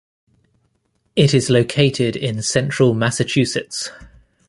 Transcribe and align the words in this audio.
It 1.15 1.31
is 1.35 1.51
located 1.51 2.15
in 2.15 2.41
Central 2.41 2.95
Massachusetts. 2.95 3.91